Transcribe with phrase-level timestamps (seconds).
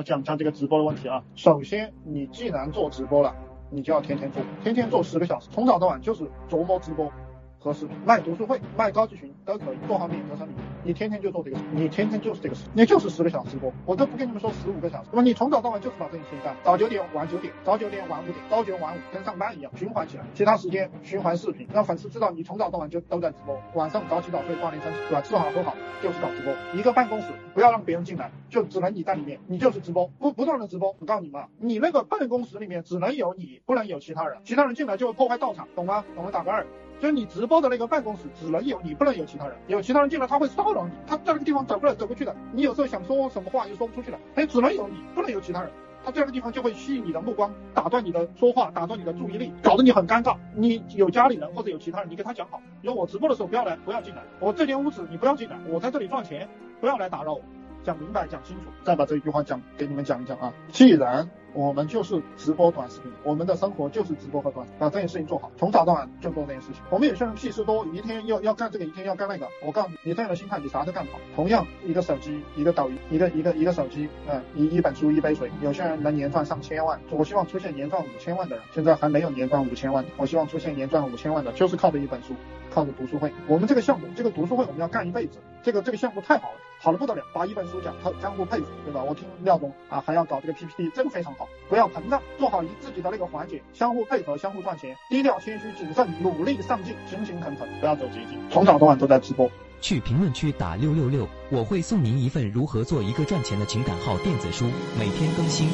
[0.00, 1.22] 我讲一下这个直播的问题啊。
[1.34, 3.36] 首先，你既然做直播了，
[3.70, 7.12] 你就要天天做，天天做十个小时，从早到晚就是琢磨直播。
[7.60, 10.56] 和视频卖读书会、卖高级群都可以，做好免责声明。
[10.82, 15.10] 你天天就做这个事，你天天就是这个事，你就是十个小时直播，我都不跟你们说十五个小时。
[15.12, 20.24] 那么你从早到晚就是把这件事情干，早九点晚九点，早九点晚五点，朝九晚五，跟上班一样，循环起来。
[20.32, 23.60] 其他时间循环视频，让粉丝知道你从早到晚就都在直播。
[23.74, 25.20] 晚上早起早睡锻炼身体，对吧？
[25.20, 26.54] 吃好喝好就是搞直播。
[26.78, 30.96] 一个办公室不要让别人进来，就只能你在里面，你就是直播，不不断的直播。
[30.98, 36.04] 我告诉你们，你那个办公室里面只能有你，不能有其他人，其他人进来就会破坏道场，懂吗？
[36.14, 36.66] 懂了打个二。
[37.00, 39.56] 就是你直播的那个办公室只能有你，不能有其他人。
[39.68, 40.92] 有其他人进来，他会骚扰你。
[41.06, 44.18] 他在那个地方走过来走过去的，你有时候想说什么话又说不出去了。
[44.34, 45.70] 哎，只能有你，不能有其他人。
[46.04, 50.36] 他这样的地方就会吸引你的目光，打断你的说话，打断你的注意力，搞得你很尴尬。
[50.54, 54.22] 你有家里人或者有其他人，你跟他讲好，说我直播的时候不要来，不要进来。
[54.38, 56.46] 我这间屋子你不要进来，我在这里赚钱，
[56.80, 57.40] 不要来打扰我。
[57.84, 60.52] 讲明白，讲清楚，再把这一句话讲给你们讲一讲啊。
[60.68, 66.82] 既然我们就是直播短视频，我们的生活就是直播和短，把这件事情做好，从早到晚就做这件事情。
[66.90, 69.48] 我们有些人屁事多，一天要要干这个，一天要干那个。
[69.64, 71.18] 我告诉你，你这样的心态，你啥都干不好。
[71.34, 77.00] 同样，一个手机，一个抖音，一个一个一个手机，嗯，一一本书，一杯水，有些人能年赚上千万。
[77.10, 80.10] 我希望出现年赚五千万的人，现在还没有年赚五千万的。
[80.18, 82.34] 我希望出现年赚五千万的，就是靠着一本书，
[82.72, 83.32] 靠着读书会。
[83.48, 85.38] 我们这个项目，这个读书会，我们要干一辈子。
[85.62, 86.58] 这个这个项目太好了。
[86.82, 89.02] 好的不得了，把一本书讲，透相互配合，对吧？
[89.02, 91.46] 我听廖总啊，还要搞这个 PPT，真的非常好。
[91.68, 98.40] 不要膨胀，做好你自己的那个环节，相互配合，相互赚钱，低调、谦虚、谨慎，努力上进，勤勤恳恳，不要走捷径。
[98.48, 99.50] 从早到晚都在直播。
[99.82, 104.64] 去评论区打六六六，我会送您一份如何做一个赚钱的情感号电子书，
[104.98, 105.68] 每天更新。